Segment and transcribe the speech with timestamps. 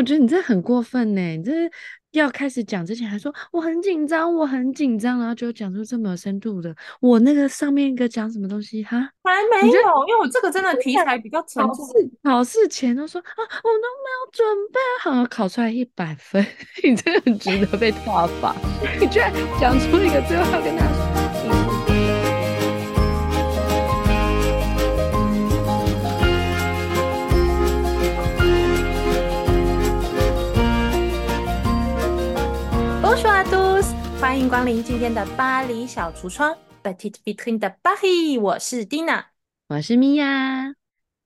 [0.00, 1.52] 我觉得你这很过分呢，你这
[2.12, 6.74] 要开始讲之前还说我很紧张，我很紧张，然后就讲出这么有深度的。
[7.02, 8.96] 我那个上面一个讲什么东西哈？
[9.22, 9.72] 还没有，
[10.08, 11.76] 因为我这个真的题材比较沉重。
[11.76, 16.42] 考试考试前都说啊，我都没有准备好，考出来一百分，
[16.82, 18.56] 你真的很值得被挞伐。
[18.98, 19.30] 你居然
[19.60, 21.09] 讲出一个最后要跟他说。
[34.30, 39.24] 欢迎光临今天的巴黎小橱窗，Petite Vitrine de Paris，我是 Dina，
[39.68, 40.72] 我是米娅。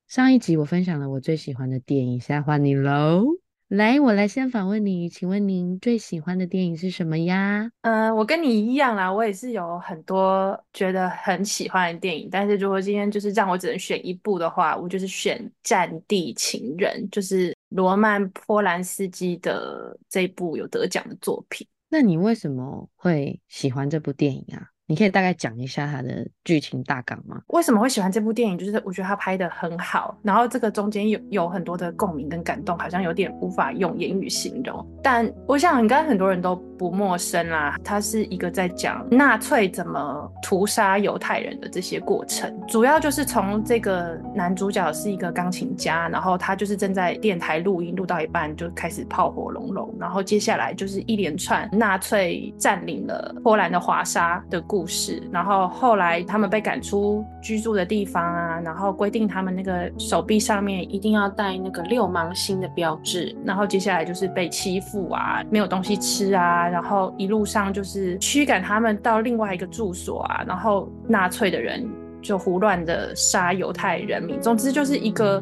[0.08, 3.26] 上一集我分享了我最喜欢的电影，现在换你喽。
[3.68, 7.70] 来，我来先访问你，请问您最喜欢的电影是什么呀？
[7.82, 21.66] 嗯、呃，我跟你一样啦，我也是有很多觉得很喜欢的电影，但是如果今天就是让我只能选一部的话，我就是选《战地情人》，就是罗曼·波兰斯基的这部有得奖的作品。
[21.94, 24.73] 那你为什么会喜欢这部电影啊？
[24.86, 27.40] 你可以大概讲一下它的剧情大纲吗？
[27.48, 28.58] 为什么会喜欢这部电影？
[28.58, 34.86] 就是我觉得它拍得很好，然后这个中间有有很多的共鸣跟感动，好像有点无法用言语形容。
[35.02, 37.76] 但我想应该很多人都不陌生啦。
[37.82, 71.88] 它是一个在讲纳粹怎么屠杀犹太人的这些过程，主要就是从这个男主角是一个钢琴家，然后他就是正在电台录音，录到一半就开始炮火隆隆，然后接下来就是一连串纳粹占领了波兰的华沙的故事，然后后来他们被赶出居住的地方啊，然后规定他们那个手臂上面一定要带那个六芒星的标志，然后接下来就是被欺负啊，没有东西吃啊，然后一路上就是驱赶他们到另外一个住所啊，然后纳粹的人
[72.20, 75.40] 就胡乱的杀犹太人民，总之就是一个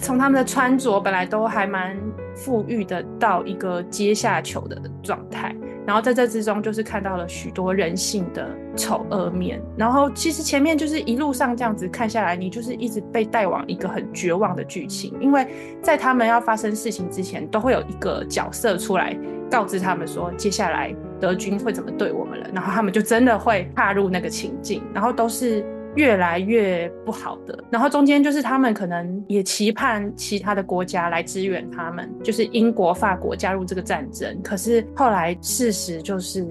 [0.00, 1.96] 从他们的穿着本来都还蛮
[2.34, 5.54] 富裕的，到一个阶下囚的状态。
[5.86, 9.62] 然后在这之中，就是看到了许多人性的丑恶面。
[9.74, 15.16] 然后其实前面就是一路上这样子看下来，你就是一直被带往一个很绝望的剧情。
[15.18, 15.46] 因为
[15.80, 19.16] 在他们要发生事情之前，都会有一个角色出来
[19.50, 22.46] 告知他们说，接下来德军会怎么对我们了。
[22.52, 25.64] 然后他们就真的会踏入那个情境，然后都是。
[25.98, 34.40] 越来越不好的，然后中间就是他们可能也期盼其他的国家来支援他们，就是英国、法国加入这个战争。
[34.40, 36.46] 可是后来事实就是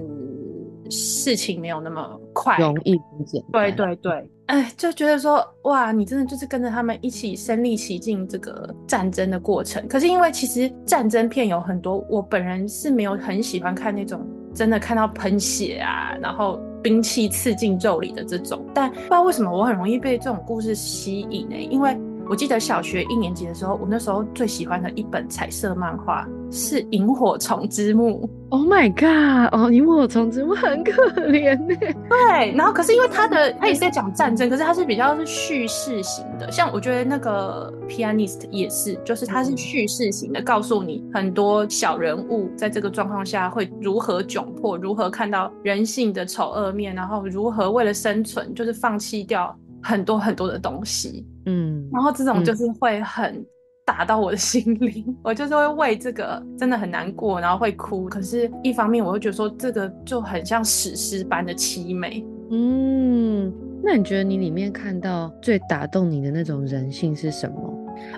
[0.89, 3.41] 事情没有那么快，容易理解。
[3.53, 9.87] 对对对，哎，就觉得说哇，你真的就是跟着他们一起身历其境这个战争的过程。
[9.87, 16.61] 可是因为其实战争片有很多，我本人是没有很喜欢看那种真的看到喷血啊，然后。
[16.81, 21.55] 兵器刺进咒里的这种，但不知道为什么我很容易被这种故事吸引呢？
[21.69, 21.97] 因为
[22.29, 28.27] 我记得小学一年级的时候，我那时候最喜欢的一本彩色漫画是《萤火虫之墓》。
[28.49, 29.53] Oh my god！
[29.53, 30.91] 哦，《萤火虫之墓》很可
[31.29, 31.75] 怜呢。
[32.09, 36.51] 对，然后可是因为它的它也是在讲战争，可是它是比较是叙事型的。
[36.51, 51.25] 像我觉得那个《Pianist》也是，就是它是叙事型的，告诉你很多小人物在这个状况下会如何窘迫，如何看到人性的丑恶面，然后如何为了生存就是放弃掉很多很多的东西。
[51.45, 53.45] 嗯，然后这种就是会很
[53.85, 58.05] 打到我的 心里，嗯、我就是会为这个真的很难过，然后会哭。
[58.05, 62.25] 可是，一方面我会觉得说这个就很像史诗般的凄美。
[62.51, 67.73] 嗯，那你觉得你里面看到最打动你的那种人性是什么？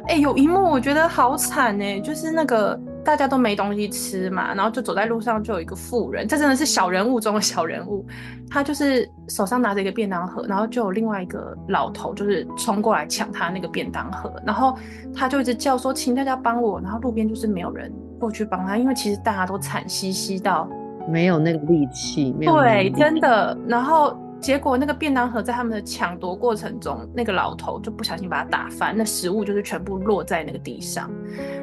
[0.07, 2.79] 哎、欸，有一幕我觉得好惨哎，就是那个。
[3.03, 8.05] 大家都没东西吃嘛，然后就走在路上，就有一个妇人，这真的是小人物中的小人物。
[8.49, 14.77] 他就是手上拿着一个便当盒，然后就有另外一个老头，就是冲过来抢他那个便当盒，然后
[15.15, 20.67] 他就一直叫说：“请大家帮我。”然后路边就是没有人过去帮他，因为其实大家都惨兮兮到
[21.07, 23.57] 没有那个力气，没有对，真的。
[23.67, 24.17] 然后。
[24.41, 31.11] 结果那个便当盒在他们的抢夺过程中，那个老头就不小心把它打翻，那食物就是全部落在那个地上。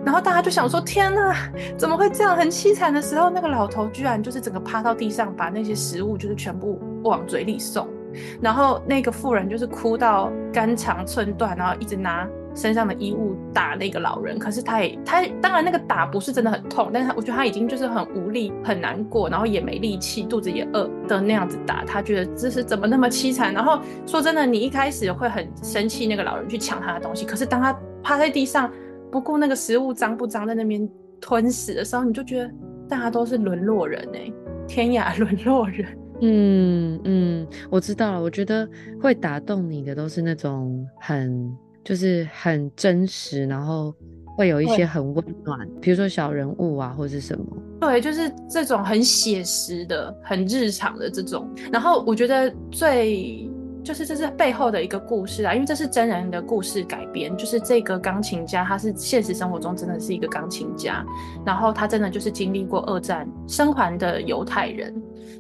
[0.05, 1.35] 然后大家就想说：天哪，
[1.79, 2.37] 怎么会这样？
[2.37, 7.89] 很凄惨的时候，那个老头居然就是整个趴到地上，把那些食物就是全部往嘴里送。
[8.41, 12.29] 然后那个妇人就是哭到肝肠寸断，然后一直拿。
[12.57, 23.53] 身上的衣物打那个老人，可是他也他当然那个打不是真的很痛，但是他我觉得他已经就是很无力、很难过，然后也没力气，肚子也饿的那样子打，他觉得这是怎么那么凄惨。
[23.53, 28.73] 然后说真的，你一开始会很生气那个老人去抢他的东西，可是当他趴在地上
[29.13, 30.89] 不顾那个食物脏不脏在那边
[31.21, 32.51] 吞食的时候，你就觉得
[32.89, 34.33] 大家都是沦落人哎、
[34.67, 35.87] 天涯沦落人。
[36.23, 38.67] 嗯嗯，我知道了，我觉得
[38.99, 41.55] 会打动你的都是那种很。
[41.87, 43.95] 就是很真实，然后
[44.37, 47.45] 会有一些很温暖，比如说小人物啊，或者是什么。
[47.81, 51.49] 对，就是这种很写实的、很日常的这种。
[51.73, 53.49] 然后我觉得最。
[53.85, 57.37] 就是这是背后的一个故事啊，因为这是真人的故事改编。
[57.37, 61.07] 就是这个钢琴家，他是现实生活中真的是一个钢琴家，
[61.45, 64.93] 然后他真的就是经历过二战生还的犹太人，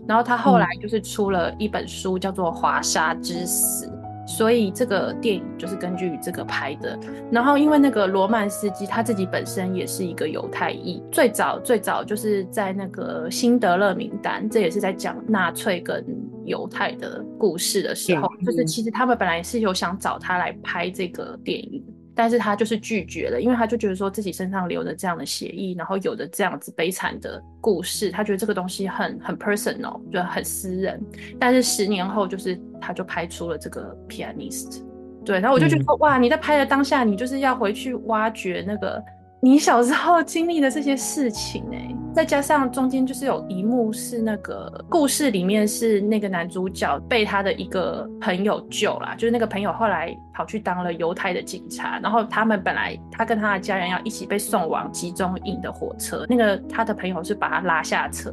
[0.07, 3.87] 然后他后来就是出了一本书，叫做《华沙之死》。
[4.27, 6.99] 所以这个电影就是根据这个拍的，
[7.31, 16.05] 然后因为那个罗曼斯基他自己本身也是一个犹太裔，最早最早就是在那个辛德勒名单，这也是在讲纳粹跟
[16.45, 21.83] 犹太的故事的时候，就是其实他们本来是有想找他来拍这个电影。
[22.17, 31.01] 但是他就是拒绝了，因为他就觉得说自己身上留着这样的血液，然后有着这样子悲惨的故事，他觉得这个东西很很 personal，就很私人。
[31.39, 34.83] 但是十年后，就是他就拍出了这个 pianist，
[35.25, 39.01] 对，然后我就觉得、嗯、哇，你在拍的当下，你就是要回去挖掘那个。
[39.39, 58.33] 你小时候经历的这些事情哎、欸，再加上中间就是有一幕是那个故事里面是那个男主角被他的一个朋友救啦，就是那个朋友后来跑去当了犹太的警察，然后他们本来他跟他的家人要一起被送往集中营的火车，那个他的朋友是把他拉下车，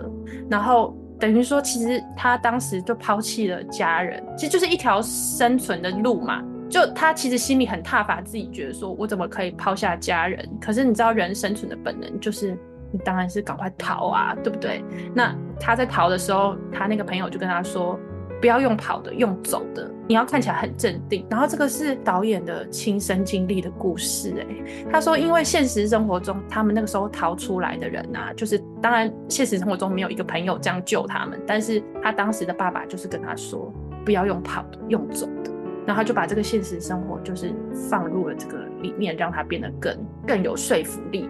[0.49, 6.41] 然后等于说其实他当时就抛弃了家人，其实就是一条生存的路嘛。
[6.69, 10.49] 就他其实心里很踏伐自己，觉得说我怎么可以抛下家人？
[10.61, 12.57] 可是你知道人生存的本能就是，
[12.93, 14.85] 你当然是赶快逃啊，对不对？
[15.15, 17.99] 那他在逃的时候，他那个朋友就跟他说，
[18.39, 21.25] 不要用跑的，用走的，你要看起来很镇定。
[21.27, 33.73] 然后这个是导演的亲身经历的故事，哎，他说因为现实生活中他们那个时候逃出来的人啊，就是当然现实生活中没有一个朋友这样救他们，但是他当时的爸爸就是跟他说，
[34.05, 35.51] 不要用跑的，用走的。
[35.85, 37.53] 然后他就把这个现实生活就是
[37.89, 41.29] 放入了这个里面，让它变得更更有说服力。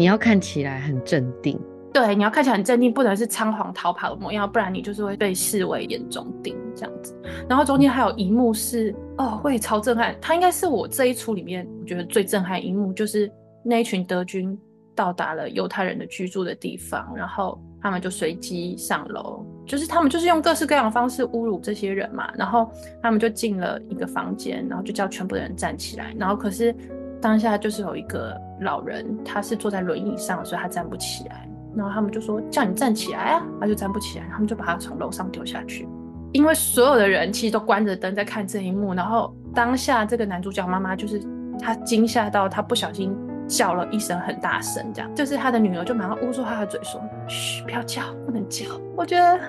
[0.00, 1.60] 你要看起来很镇定，
[1.92, 7.14] 对，你要看起来很镇定，不能是仓皇逃跑的模样，不然你就是会被视为眼中钉这样子。
[7.46, 13.30] 然后中间还有一幕是哦，会超震撼，它应该是我这一出里面我觉得最震撼一幕，就是
[13.62, 14.58] 那一群德军
[14.94, 19.44] 到达了犹太人的居住的地方，然后他们就随机上楼。
[19.66, 26.74] 就是他们就是用各式各样的方式侮辱这些人嘛，然后他们就进了一个房间，然后就叫全部的人站起来，然后可是
[27.20, 35.88] 当下就是有一个老人，他是坐在轮椅上，所以他站不起来，然后他们就说叫你站起来啊，他就站不起来，他们就把他从楼上丢下去，
[36.32, 41.22] 因为所有的人其实都关着灯在看这一幕，然后当下这个男主角妈妈就是
[41.58, 49.40] 他惊吓到他不小心叫了一声很大声，这样就是他的女儿就马上捂住他的嘴说，嘘，不要叫，不能叫，我觉得。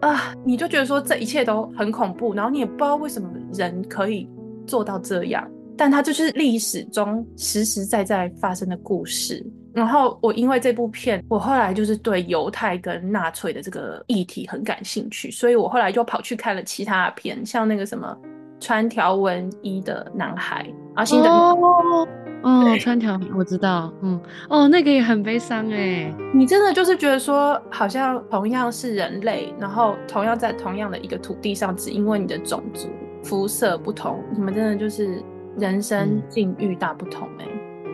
[0.00, 4.28] 啊，你就觉得说这一切都很恐怖，然后你也不知道为什么人可以
[4.66, 5.42] 做到这样，
[5.76, 9.44] 但它就是历史中实实在在发生的故事。
[9.72, 18.16] 然后我因为这部片，我后来就是对犹太跟纳粹的这个议题很感兴趣，所以我后来就跑去看了其他的片，像那个什么
[18.58, 21.28] 穿条纹衣的男孩啊，新的。
[21.28, 22.08] 哦
[22.42, 26.14] 哦，穿条我知道，嗯，哦，那个也很悲伤哎。
[26.32, 32.88] 你真的就是觉得说，好像同样是人类，然后同样在同样的一个土地上，只因为你的种族、
[33.24, 35.20] 肤色不同，你们真的就是
[35.58, 37.46] 人生境遇大不同哎。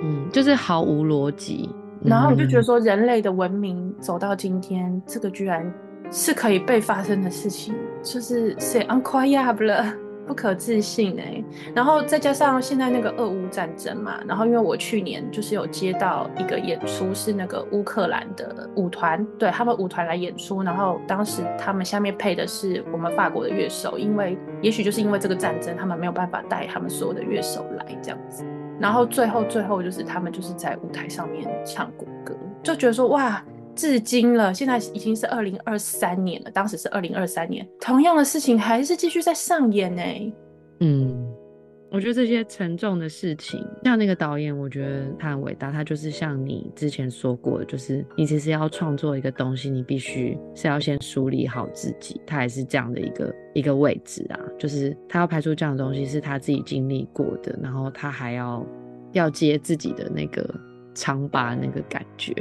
[0.02, 1.68] 嗯，就是毫无逻辑。
[2.04, 5.72] 然后我就觉得说，人类的文明走到今天，这个居然
[6.10, 9.94] 是可以被发生的事情，就是 c'est incroyable
[10.26, 28.44] 不可置信哎、然后再加上现在那个俄乌战争嘛，然后因为我去年就是有接到一个演出，是那个乌克兰的舞团，对他们舞团来演出，然后当时他们下面配的是我们法国的乐手，因为也许就是因为这个战争，他们没有办法带他们所有的乐手来这样子，
[28.78, 33.42] 然后最后最后就是他们就是在舞台上面唱国歌，就觉得说哇。
[33.74, 36.50] 至今了，现在已经是二零二三年了。
[36.50, 40.02] 当时是二零二三年，同样的事情还是继续在上演呢。
[40.80, 41.26] 嗯，
[41.90, 45.70] 我觉得这些沉重的事情，像那个导演，我觉得他很伟大。
[45.70, 52.20] 他就是像你之前说过的，就是你其实要创作一个东西，你必须是要先梳理好自己。
[52.26, 58.66] 他还是这样的一个一个位置啊，就是他要拍出这样的东西，是他自己经历过的，然后他还要
[59.12, 60.48] 要接自己的那个
[60.94, 62.34] 伤疤那个感觉。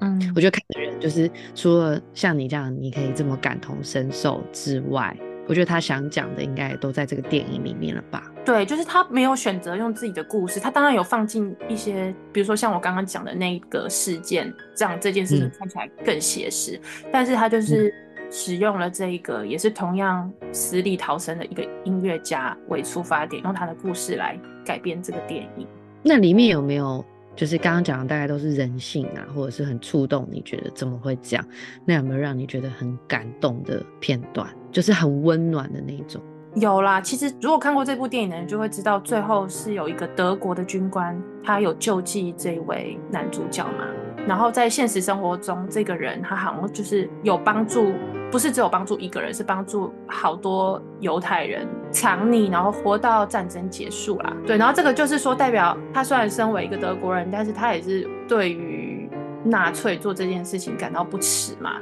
[0.00, 5.16] 嗯，我觉得看的人就是除了像你这样，你可以这么感同身受之外，
[5.48, 8.30] 我觉得他想讲的应该都在这个电影里面了吧？
[8.44, 17.92] 对，就是他没有选择用自己的故事，他当然有放进一些，比如说像我刚刚讲的那个事件，这样这件事情看起来更写实，嗯，但是他就是
[18.30, 25.66] 使用了这一个也是同样死里逃生的一个音乐家为出发点，用他的故事来改编这个电影。
[26.02, 27.04] 那里面有没有？
[27.36, 31.46] 就是刚刚讲的大概都是人性啊，或者是很触动你觉得怎么会这样？
[31.84, 34.48] 那有没有让你觉得很感动的片段？
[34.72, 36.20] 就是很温暖的那种？
[36.54, 43.86] 有啦，其实如果看过这部电影的人就会知道，最后是有一个德国的军官，他有救济这位男主角嘛。
[44.26, 47.92] 然后在现实生活中，这个人他好像就是有帮助，
[48.30, 54.36] 不是只有帮助一个人，是帮助好多犹太人藏匿，然后活到战争结束啦。
[54.46, 59.08] 对，然后这个就是说，代表他虽然身为一个德国人，但是他也是对于
[59.44, 61.76] 纳粹做这件事情感到不耻嘛。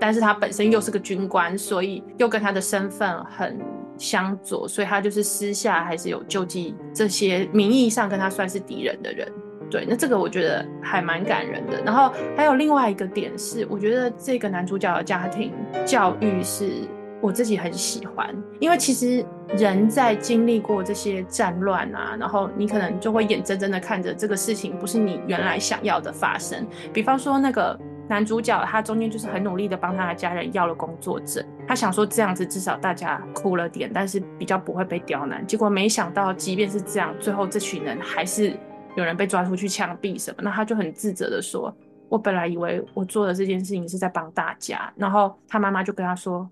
[0.00, 3.58] 但是他本身又是个军官，所以又跟他的身份很。
[3.98, 9.30] 相左，所以他就是私下还是有救济这些名义上跟他算是敌人的人。
[9.72, 11.82] 对，那这个我觉得还蛮感人的。
[11.82, 15.50] 然后还有另外一个点是，我觉得这个男主角的家庭
[15.86, 16.86] 教育是
[17.22, 18.28] 我自己很喜欢，
[18.60, 19.24] 因为其实
[19.56, 26.66] 人在经历过这些战乱啊，然后你可能就会眼睁睁的看着这个事情不是你原来想要的发生。
[26.92, 27.78] 比方说那个。
[28.08, 35.46] 男主角他中间就是很努力的帮他的家人要了工作证，他想说这样子至少大家哭了点，但是比较不会被刁难。
[35.46, 38.54] 结果没想到，即便是这样，最后这群人还是
[38.96, 40.42] 有人被抓出去枪毙什么。
[40.42, 41.74] 那他就很自责的说
[42.08, 46.48] ：“我本来以为我做的这件事情是在帮大家。”然后他妈妈就跟他说：“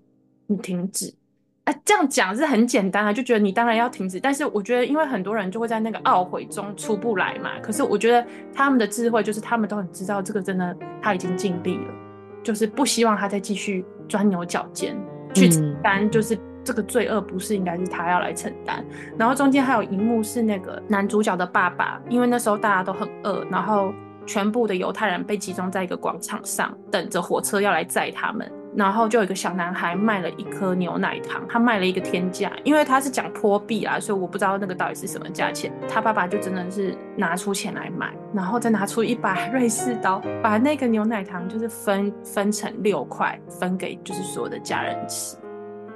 [0.47, 1.13] 你停止。”
[1.63, 4.19] 啊，这样讲是很简单啊，就觉得你当然要停止。
[4.19, 7.51] 但是我觉得，因为很多人就会在那个懊悔中出不来嘛。
[7.61, 11.93] 可是我觉得他们的智慧就是他们都很知道这个真的他已经尽力了，
[12.41, 14.97] 就是不希望他再继续钻牛角尖
[15.35, 18.83] 去承担，就是这个罪恶不是应该是他要来承担。
[19.17, 23.93] 然后中间还有一幕是那个男主角的爸爸，因为那时候大家都很饿，然后
[24.25, 28.51] 全部的犹太人被集中在一个广场上，等着火车要来载他们。
[28.73, 35.69] 然后就有一个小男孩卖了一颗牛奶糖，他卖了一个天价，因为他是讲坡币啊，所以我不知道那个到底是什么价钱。
[35.89, 45.35] 他爸爸就真的是拿出钱来买，然后再拿出一把瑞士刀，把那个牛奶糖就是分分成六块，分给就是所有的家人吃。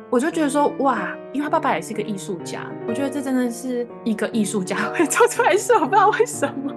[0.10, 6.74] 我就觉得说哇，因为他爸爸也是一个艺术家，我觉得这真的是一个艺术家会 做出来的事，我不知道为什么。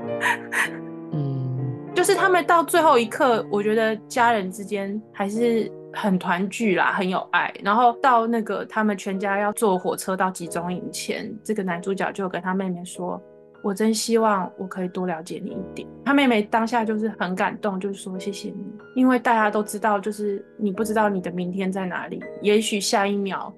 [1.12, 5.70] 嗯，就是他们到最后一刻，我觉得家人之间还是。
[5.94, 7.52] 很团聚啦，很有爱。
[7.64, 13.20] 然后到那个他们全家要坐火车到集中营前，这个男主角就跟他妹妹说
[13.62, 23.52] ：“我真希望我可以多了解你一点。”他妹妹当下就是很感动，就是说：“谢谢你，因为大家都知道，就是你不知道你的明天在哪里，也许下一秒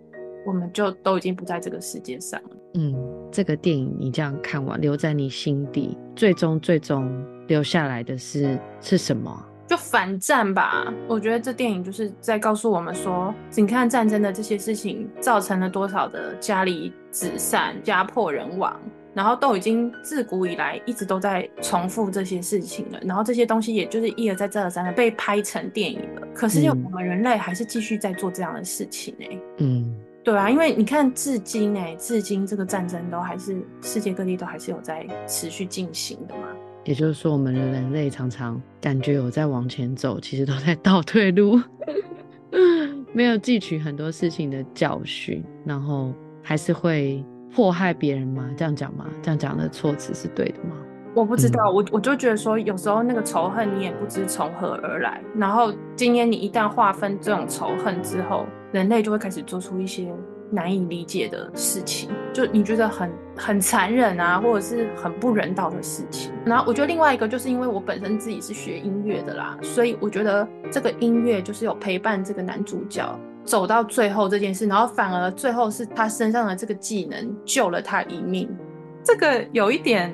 [0.46, 2.94] 我们就都已经不在这个世界上了。”嗯，
[3.32, 7.10] 这个电影你这样看完，留在你心底，最终最终
[7.48, 9.46] 留下来的是是什么？
[9.66, 18.76] 就反战吧，我觉得这电影就是在告诉我们说，你看战争的这些事情造成了多少的家离子散、家破人亡，
[19.14, 26.26] 然后都已经自古以来一直都在重复这些事情了，然后这些东西也就是一而再、再而三的被拍成电影了。
[26.34, 29.38] 可是我们人类还是继续在做这样的事情呢、欸。
[29.58, 36.48] 嗯，对啊，因为你看至今哎、欸，至今这个战争都还是世界各地都还是有在持续进行的嘛。
[36.84, 41.60] 也就是说，我们的人类常常感觉有在往前走，其实都在倒退路，
[43.12, 47.22] 没有汲取很多事情的教训，然后还是会
[47.54, 48.48] 祸害别人吗？
[48.56, 49.06] 这样讲吗？
[49.22, 50.76] 这样讲的措辞是对的吗？
[51.14, 60.12] 我不知道，嗯、我我就觉得说，有时候那个仇恨你也不知从何而来，然后今天你一旦划分这种仇恨之后，人类就会开始做出一些。
[60.52, 66.32] 难以理解的事情，就你觉得很很残忍啊，或者是很不人道的事情。
[66.44, 78.48] 然后我觉得另外一个就是因为我本身自己是学音乐的啦，所以我觉得这个音乐就是有陪伴这个男主角走到最后这件事，然后反而最后是他身上的这个技能救了他一命。
[79.02, 80.12] 这个有一点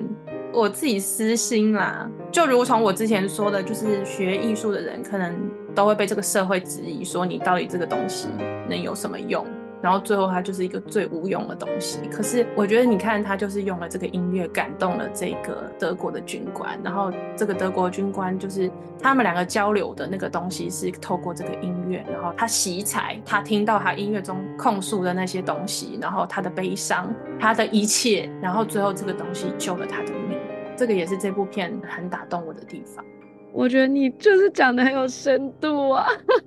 [0.53, 5.35] 我自己私心啦，就如同我之前说的，就是学艺术的人可能
[5.75, 8.29] 都会被这个社会质疑说，你到底这个东西
[8.69, 9.45] 能有什么用？
[9.83, 12.01] 然后最后他就是一个最无用的东西。
[12.11, 30.39] 可是我觉得你看他就是用了这个音乐感动了这个德国的军官，然后这个德国军官就是他们两个交流的那个东西是透过这个音乐，然后他惜才，他听到他音乐中控诉的那些东西，然后他的悲伤，他的一切，然后最后这个东西救了他的命。
[30.77, 33.05] 这个也是这部片很打动我的地方。
[33.53, 36.07] 我觉得你就是讲的很有深度啊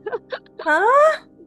[0.66, 0.80] 啊！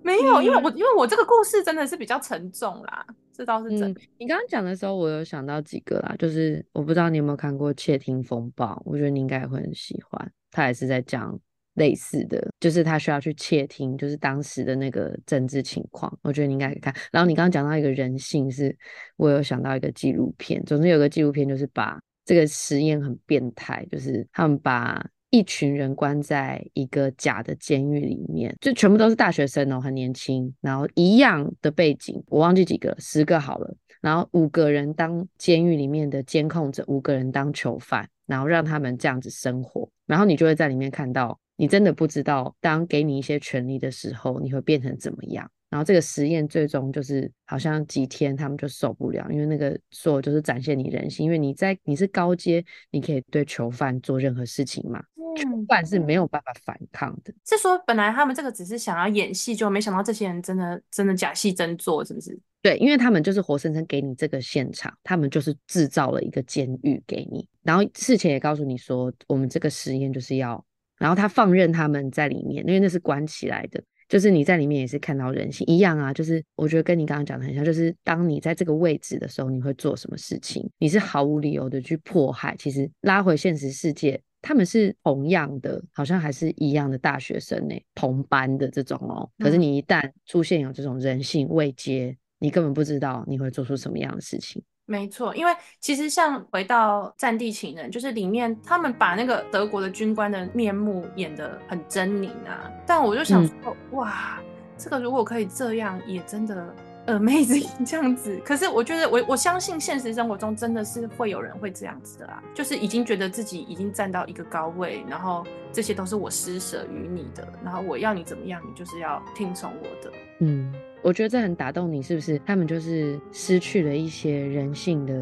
[0.02, 4.00] 没有，因为我因为我这个故事真的是比较沉重啦，这倒是真的。
[4.00, 10.32] 嗯，你刚刚讲的时候，我有想到几个啦，就是我不知道你有没有看过《窃听风暴》，我觉得你应该也会很喜欢。
[10.50, 11.38] 他也是在讲
[11.74, 16.12] 类似的，就是他需要去窃听，就是当时的那个政治情况。
[16.22, 16.94] 我觉得你应该可以看。
[17.10, 18.78] 然后你刚刚讲到一个人性是，是
[19.16, 45.50] 我有想到一个纪录片，总之有个纪录片就是把这个实验很变态，就是他们把一群人关在一个假的监狱里面，就全部都是大学生哦，很年轻，然后一样的背景，我忘记几个，十个好了，然后五个人当监狱里面的监控者，五个人当囚犯，然后让他们这样子生活，然后你就会在里面看到，你真的不知道，当给你一些权利的时候，你会变成怎么样。
[45.70, 55.02] 然后这个实验最终就是好像几天他们就受不了，因为那个说就是展现你人性，因为你在你是高阶，你可以对囚犯做任何事情嘛，
[55.36, 57.32] 囚犯是没有办法反抗的。
[57.44, 62.38] 是说本来他们这个只是想要演戏，就没想到这些人真的真的假戏真做，是不是？
[62.62, 70.64] 对，因为他们就是活生生给你这个现场，他们就是制造了一个监狱给你，然后事前也告诉你说，我们这个实验就是要，
[70.98, 73.82] 然后他放任他们在里面，因为那是关起来的。
[74.08, 80.68] 就是你在里面也是看到人性一样啊，就是我觉得跟你刚刚讲的很像，就是当你在这个位置的时候，你会做什么事情？
[80.78, 82.54] 你是毫无理由的去迫害。
[82.58, 89.30] 其实拉回现实世界，他们是同样的，好像还是一样的大学生呢，同班的这种哦。
[89.38, 94.62] 可是你一旦出现有这种人性未接，你根本不知道你会做出什么样的事情。
[94.84, 102.68] 没错，因为其实像回到战地情人，就是里面他们把那个德国的军官的面目演得很狰狞啊。
[102.84, 104.42] 但我就想说，嗯、哇，
[104.76, 106.74] 这个如果可以这样，也真的
[107.06, 108.40] amazing 这样子。
[108.44, 120.12] 可是我觉得我，我相信现实生活中真的是会有人会这样子的啦，就是已经觉得自己已经站到一个高位，然后这些都是我施舍于你的，然后我要你怎么样，你就是要听从我的。
[120.40, 120.72] 嗯。
[121.04, 122.40] 我觉得这很打动你，是不是？
[122.46, 125.12] 他们就是失去了一些人性的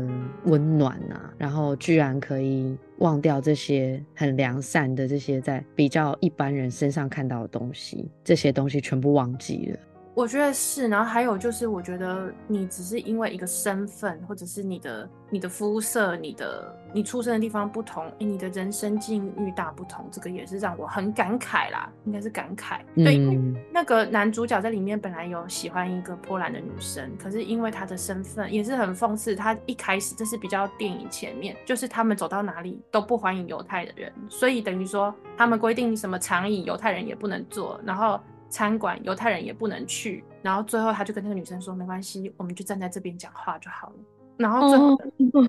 [0.44, 9.78] 温暖啊，然后居然可以忘掉这些很良善的这些在比较一般人身上看到的东西，这些东西全部忘记了。
[10.20, 22.80] 我觉得是，然后还有就是，我觉得你只是因为一个身份，或者是你的你的肤色、你的你出生的地方不同，你的人生境遇大不同，这个也是让我很感慨啦，应该是感慨。
[22.94, 38.20] 对，嗯，那个男主角在里面本来有喜欢一个波兰的女生，可是因为他的身份也是很讽刺，他一开始这是比较电影前面，就是他们走到哪里都不欢迎犹太的人，所以等于说他们规定什么长椅犹太人也不能坐，然后。
[38.50, 43.94] 餐馆犹太人也不能去，然后最后他就跟那个女生说：“没关系，我们就站在这边讲话就好了。”
[44.36, 44.96] 然后最后，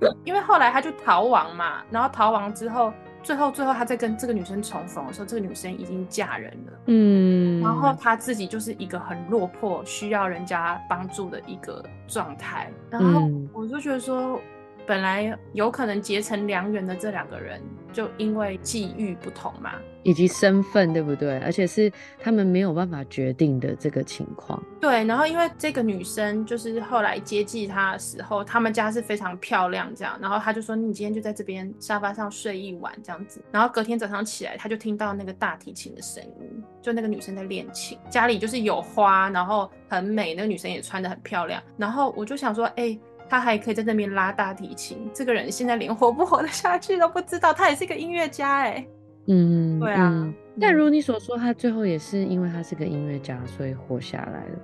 [0.00, 14.40] 对，因为后来他就逃亡嘛，然后逃亡之后，最后最后他在跟这个女生重逢的时候，这个女生已经嫁人了，嗯，然后他自己就是一个很落魄，需要人家帮助的一个状态，然后我就觉得说。
[14.88, 17.60] 本来有可能结成良缘的这两个人，
[17.92, 21.38] 就因为际遇不同嘛，以及身份，对不对？
[21.40, 24.62] 而且是他们没有办法决定的这个情况。
[24.80, 41.62] 对，然后因为这个女生就是后来接济他的时候，他们家是非常漂亮，这样，然后他就说：“你今天就在这边沙发上睡一晚，这样子。”然后隔天早上起来，他就听到那个大提琴的声音，就那个女生在练琴，家里就是有花，然后很美，那个女生也穿得很漂亮。
[41.76, 47.52] 然后我就想说：“哎、欸。”他还可以在那边拉大提琴，这个人现在连活不活得下去都不知道。
[47.52, 48.86] 他也是一个音乐家，哎，
[49.26, 50.34] 嗯，对啊。
[50.60, 54.58] 但如你所说，他最后也是因为他是个音乐家，所以活下来了。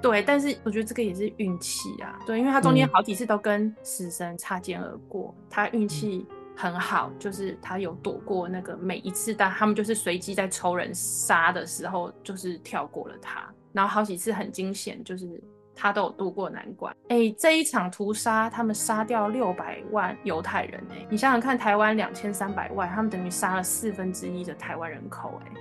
[0.00, 2.18] 对，但是我觉得这个也是运气啊。
[2.26, 6.26] 对，因为他中间好几次都跟死神擦肩而过，嗯、他运气
[6.56, 15.42] 很好，就是他有躲过那个每一次，但他们就是随机在抽人杀的时候，就是跳过了他，然后好几次很惊险，就是。
[15.76, 16.92] 他都有渡过难关。
[17.08, 20.82] 哎、欸，这一场屠杀，他们杀掉六百万犹太人。
[20.90, 25.38] 哎，你想想看，台湾两千三百万，他们等于杀了四分之一的台湾人口。
[25.44, 25.52] 哎，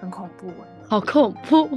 [0.00, 0.48] 很恐怖。
[0.48, 1.68] 哎，好恐怖。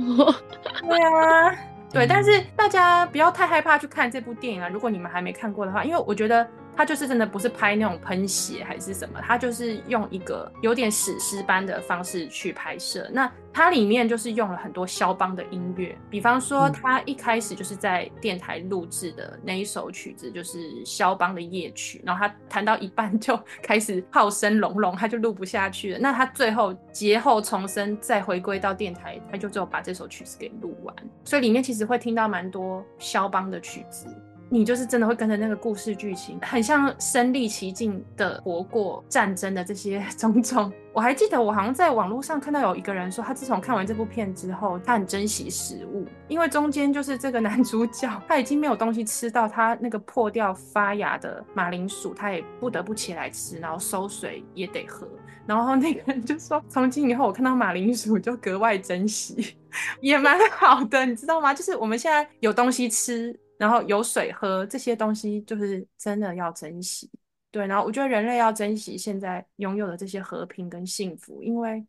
[0.81, 1.55] 对啊，
[1.91, 4.69] 对，但是大家不要太害怕去看这部电影啊。
[4.69, 6.47] 如果你们还没看过的话，因为我觉得。
[6.75, 13.09] 他就是真的不是拍那种喷血还是什么，他就是用一个有点史诗般的方式去拍摄。
[13.11, 25.99] 那它里面就是用了很多肖邦的音乐，比方说他一开始就是在电台录制的那一首曲子，就是肖邦的夜曲，然后他弹到一半就开始炮声隆隆，他就录不下去了。
[25.99, 30.95] 那他最后劫后重生，再回归到电台，他就只有把这首曲子给录完。
[31.23, 34.07] 所以里面其实会听到蛮多肖邦的曲子。
[34.49, 40.71] 你就是真的会跟着那个故事剧情，很像身历其境的活过战争的这些 种种。
[40.93, 55.07] 我还记得，我好像在网络上看到有一个人说，他自从看完这部片之后，他很珍惜食物，因为中间就是这个男主角他已经没有东西吃到，他那个破掉发芽的马铃薯，他也不得不起来吃，然后收水也得喝。
[55.47, 59.55] 然后那个人就说，从今以后我看到马铃薯就格外珍惜，
[59.99, 61.53] 也蛮好的，你知道吗？
[61.55, 63.35] 就是我们现在有东西吃。
[63.63, 67.09] 然后有水喝，这些东西就是真的要珍惜。
[67.49, 71.81] 对，然后我觉得人类要珍惜现在拥有的这些和平跟幸福，因为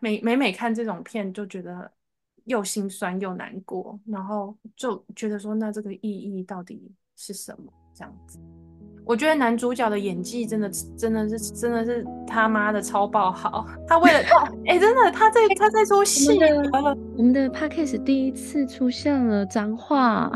[0.00, 1.92] 每每每看这种片就觉得
[2.44, 7.70] 又心酸又难过，然后就觉得说，那这个意义到底是什么？
[7.92, 8.38] 这样子。
[9.04, 14.18] 我觉得男主角的演技真的真的是真的是他妈的超爆好，他为了
[14.66, 16.38] 哎、欸、真的他在他在出戏，
[17.16, 20.30] 我们的 Podcast 第一次出现了脏话，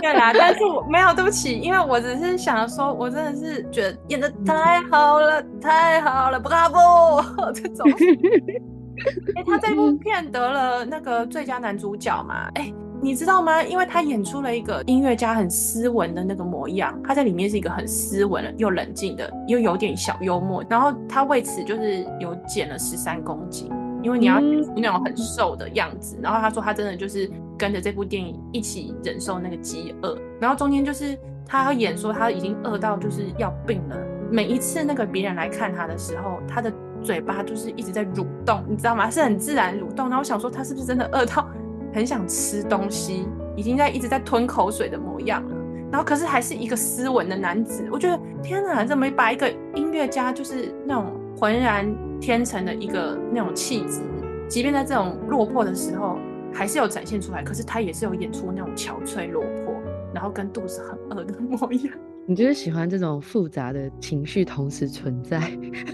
[0.00, 7.86] 对啦，但是我没有对不起，因为我只是想说，我真的是觉得演的太好了，太好了，Bravo 这种，
[9.36, 12.74] 哎、欸、他这部片得了那个最佳男主角嘛，哎、欸。
[13.00, 13.62] 你知道吗？
[13.62, 20.64] 因为他演出了一个音乐家很斯文的那个模样，他在里面是一个很斯文又冷静的，又有点小幽默。
[20.68, 23.70] 然后他为此就是有减了十三公斤，
[24.02, 26.18] 因为你要那种很瘦的样子。
[26.20, 30.18] 然后他说他真的就是跟着这部电影一起忍受那个饥饿。
[30.40, 33.96] 然后中间就是他要演说他已经饿到就是要病了，
[34.30, 39.08] 每一次那个别人来看他的时候，他的嘴巴就是一直在蠕动，你知道吗？
[39.08, 40.08] 是很自然蠕动。
[40.08, 41.48] 然后我想说他是不是真的饿到？
[41.92, 45.56] 很想吃东西，已经在一直在吞口水的模样了。
[45.90, 47.88] 然后可是还是一个斯文的男子。
[47.90, 54.00] 我觉得天哪，怎么把一个音乐家就是那种浑然天成的一个那种气质，
[54.48, 56.18] 即便在这种落魄的时候，
[56.52, 57.42] 还是有展现出来。
[57.42, 59.74] 可是他也是有演出那种憔悴落魄，
[60.12, 61.94] 然后跟肚子很饿的模样。
[62.30, 65.38] 你就是喜欢这种复杂的情绪同时存在？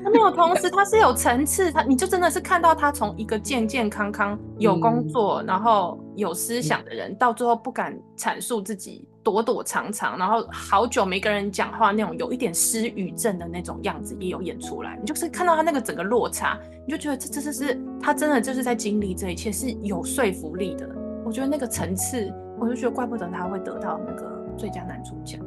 [0.02, 1.70] 他没有同时，他是有层次。
[1.70, 14.98] 他你就真的是看到他从一个健健康康、有工作、嗯、然后有思想的人，嗯、到最后不敢阐述自己，躲躲藏藏，然后好久没跟人讲话那种有一点失语症的那种样子也有演出来。
[15.00, 20.84] 你就是看到他那个整个落差，你就觉得这这这是他真的就是在经历这一切是有说服力的。
[21.24, 25.38] 我觉得那个层次，我就觉得怪不得他会得到那个最佳男主角。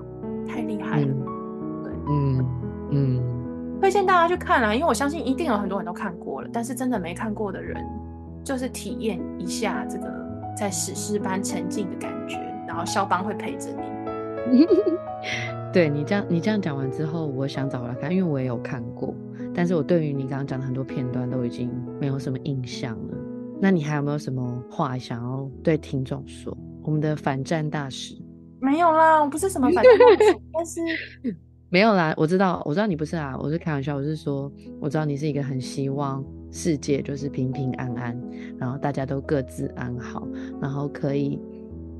[0.48, 2.46] 太厉害了，嗯、对，嗯
[2.92, 7.84] 嗯，推荐大家去看啦，因为我相信一定有很多人都看过了，但是真的没看过的人，
[8.44, 10.08] 就是体验一下这个
[10.58, 14.66] 在史诗般沉浸的感觉，然后肖邦会陪着你。
[15.74, 19.14] 对你这样，你这样讲完之后，我想找来看，因为我也有看过，
[19.54, 23.18] 但是我对于你刚刚讲的很多片段都已经没有什么印象了。
[23.60, 26.56] 那你还有没有什么话想要对听众说？
[26.84, 28.16] 我们的反战大使。
[28.60, 29.93] 没有啦，我不是什么反正，
[30.54, 30.82] 但是
[31.70, 32.13] 没有啦。
[32.17, 33.96] 我知道，我知道你不是啊，我是开玩笑。
[33.96, 38.20] 我是说，我知道你是一个很希望世界就是平平安安，
[38.58, 40.28] 然后大家都各自安好，
[40.62, 41.39] 然后可以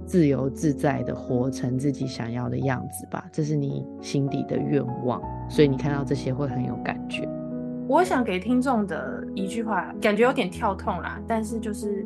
[0.06, 3.26] 自由自在的活成自己想要的样子吧。
[3.32, 7.28] 这是你心底的愿望，所以你看到这些会很有感觉。
[7.90, 12.06] 我想给听众的一句话，感觉有点跳痛啦，但是就是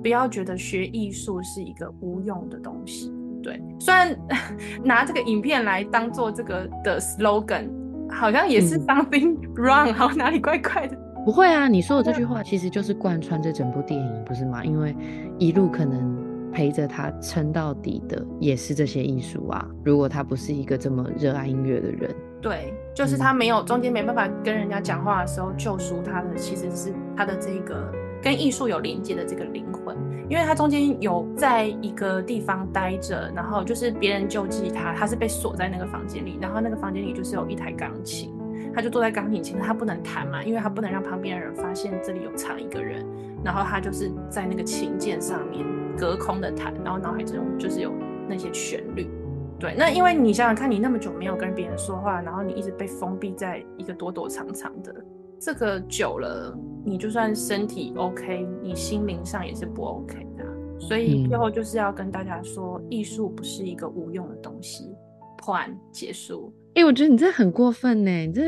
[0.00, 3.12] 不要觉得学艺术是一个无用的东西。
[3.42, 4.16] 对，虽然
[4.84, 7.68] 拿这个影片来当做这个的 slogan，
[8.10, 10.96] 好像也是 something wrong，好、嗯、哪里怪怪的。
[11.24, 14.64] 不会啊，你说的这句话其实就是贯穿这整部电影，不是吗？
[14.64, 14.96] 因为
[15.38, 16.16] 一路可能
[16.50, 19.68] 陪着他撑到底的也是这些艺术啊。
[19.84, 29.94] 如果他不是一个这么热爱音乐的人，对，就是他没有中间没办法跟人家讲话的时候救赎他的，其实是他的这个跟艺术有连接的这个灵魂。
[30.30, 38.32] 因为他中间有在一个地方待着，然后就是别人救济他，他是被锁在那个房间里，然后那个房间里就是有一台钢琴，
[38.72, 43.04] 他就坐在钢琴前，他不能弹嘛，因为他不能让旁边的人发现这里有藏一个人，
[43.44, 45.66] 然后他就是在那个琴键上面
[45.98, 47.92] 隔空的弹，然后脑海中就是有
[48.28, 49.10] 那些旋律。
[49.58, 54.94] 对，那因为你想想看，你那么久没有跟别人说话，然后你一直被封闭在一个躲躲藏藏的。
[55.40, 60.44] 这个久了，你就算身体 OK，你心灵上也是不 OK 的。
[60.78, 64.94] 所以最后就是要跟大家说，嗯、艺术不是一个无用的东西。
[65.40, 66.52] 破案结束。
[66.74, 68.10] 哎、欸，我觉得你这很过分呢！
[68.26, 68.42] 你这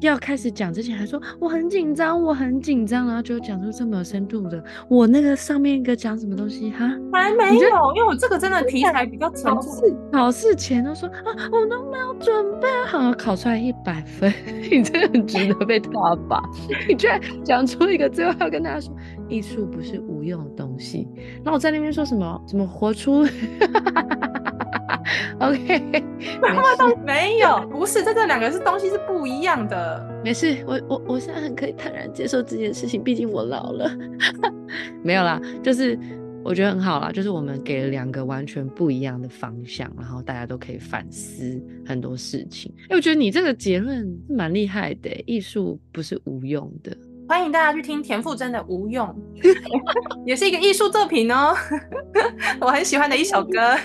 [0.00, 4.64] 要开始讲之前还说我很紧张，我很紧张，然后就讲出这么有深度的。
[4.88, 6.88] 我那个上面一个讲什么东西哈？
[7.12, 9.56] 还没有，因为我这个真的题材比较沉重。
[9.56, 14.32] 考试考试前都说啊，我都没有准备好，考出来一百分，
[14.72, 16.42] 你真的很值得被挞伐。
[16.88, 18.96] 你居然讲出一个最后要跟大家说，
[19.28, 21.06] 艺术不是无用的东西。
[21.44, 22.42] 那我在那边说什么？
[22.46, 23.26] 怎么活出？
[25.40, 26.04] OK，
[27.04, 30.20] 没有，不是，这这两个是东西是不一样的。
[30.24, 33.90] 没事，我我我现在很可以坦然接受这件事情，毕竟我老了。
[35.04, 35.98] 没有啦，就是
[36.42, 42.72] 我觉得很好啦，就是我们给了两个完全不一样的方向，然后大家都可以反思很多事情。
[42.88, 46.96] 哎，我觉得你这个结论蛮厉害的，艺术不是无用的。
[47.28, 49.06] 欢迎大家去听田馥甄的《无用》，
[50.24, 51.54] 也是一个艺术作品哦，
[52.58, 53.76] 我很喜欢的一首歌。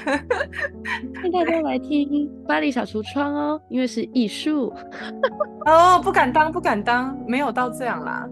[1.14, 4.74] 欢迎大家来听巴黎小橱窗哦，因为是艺术。
[5.66, 8.26] 哦，不敢当，不敢当，没有到这样啦。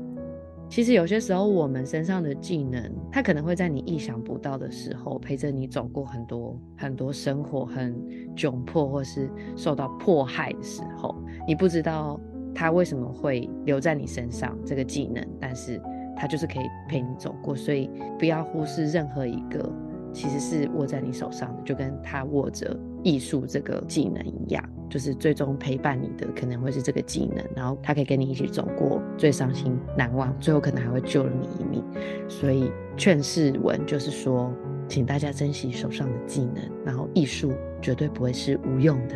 [0.69, 7.93] 其实有些时候，我们身上的技能，它可能会在你意想不到的时候，陪着你走过很多很多生活很
[8.34, 11.13] 窘迫，或是受到迫害的时候，
[11.45, 12.17] 你不知道。
[12.54, 15.26] 他为什么会留在你身上这个技能？
[15.40, 15.82] 但是
[16.16, 19.72] 他就是可以陪你走过，所以不要忽视任何一个
[20.14, 31.84] 其实是握在你手上的，就跟他握着艺术这个技能一样，就是最终陪伴你的可能会是这个技能，然后他可以跟你一起走过最伤心难忘，最后可能还会救了你一命。
[32.28, 34.54] 所以劝世文就是说，
[34.88, 39.16] 请大家珍惜手上的技能，然后艺术绝对不会是无用的。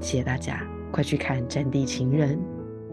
[0.00, 0.79] 谢谢大家。
[0.90, 2.38] 快去看《战地情人》。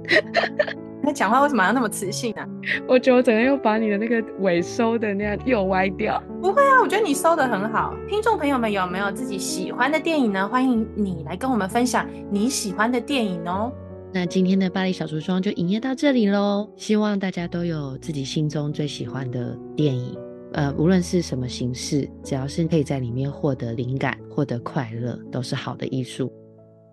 [1.03, 2.45] 那讲话为什么要那么磁性、啊？
[2.86, 6.21] 我觉得我整个又把你的那个尾收的那样又歪掉。
[6.41, 7.95] 不会啊，我觉得你收的很好。
[8.10, 10.47] 听众朋友们有没有自己喜欢的电影呢？
[10.49, 13.71] 欢迎你来跟我们分享你喜欢的电影哦。
[14.13, 16.69] 那今天的巴黎小橱窗就营业到这里喽。
[16.75, 20.17] 希望大家都有自己心中最喜欢的电影，
[20.53, 26.29] 呃，无论是什么形式，只要是可以在里面获得灵感、获得快乐，都是好的艺术。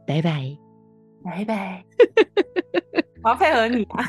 [0.06, 0.63] 拜拜。
[1.24, 1.82] 拜拜，
[3.24, 4.04] 我要配合你啊！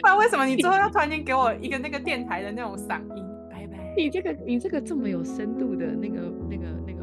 [0.00, 3.24] 不然为什么你最后要突然间给我一个那个电台的那种嗓音？
[3.50, 6.95] 拜拜，你这个你这个这么有深度的那个那个那个。